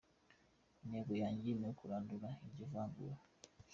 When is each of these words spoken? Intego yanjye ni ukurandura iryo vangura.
Intego 0.83 1.13
yanjye 1.23 1.49
ni 1.59 1.65
ukurandura 1.71 2.29
iryo 2.45 2.65
vangura. 2.73 3.15